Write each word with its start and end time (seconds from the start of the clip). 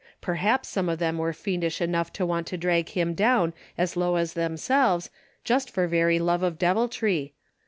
Perhaps 0.19 0.67
some 0.67 0.89
of 0.89 0.97
them 0.97 1.19
were 1.19 1.31
fiendish 1.31 1.79
enough 1.79 2.11
to 2.13 2.25
want 2.25 2.47
to 2.47 2.57
drag 2.57 2.89
him 2.89 3.13
down 3.13 3.53
as 3.77 3.95
low 3.95 4.15
as 4.15 4.33
themselves, 4.33 5.11
just 5.43 5.69
for 5.69 5.85
very 5.85 6.15
DAILY 6.17 6.21
RATEA^ 6.21 6.25
191 6.25 6.27
love 6.33 6.43
of 6.53 6.57
deviltry. 6.57 7.33